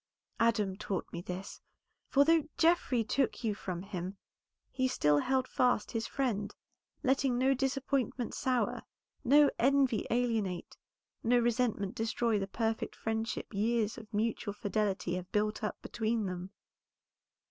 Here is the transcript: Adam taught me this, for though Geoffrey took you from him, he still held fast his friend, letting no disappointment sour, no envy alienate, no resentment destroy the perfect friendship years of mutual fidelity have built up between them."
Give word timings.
Adam 0.39 0.75
taught 0.75 1.05
me 1.13 1.21
this, 1.21 1.61
for 2.07 2.25
though 2.25 2.49
Geoffrey 2.57 3.03
took 3.03 3.43
you 3.43 3.53
from 3.53 3.83
him, 3.83 4.17
he 4.71 4.87
still 4.87 5.19
held 5.19 5.47
fast 5.47 5.91
his 5.91 6.07
friend, 6.07 6.55
letting 7.03 7.37
no 7.37 7.53
disappointment 7.53 8.33
sour, 8.33 8.81
no 9.23 9.51
envy 9.59 10.07
alienate, 10.09 10.75
no 11.21 11.37
resentment 11.37 11.93
destroy 11.93 12.39
the 12.39 12.47
perfect 12.47 12.95
friendship 12.95 13.53
years 13.53 13.95
of 13.95 14.11
mutual 14.11 14.55
fidelity 14.55 15.13
have 15.13 15.31
built 15.31 15.63
up 15.63 15.79
between 15.83 16.25
them." 16.25 16.49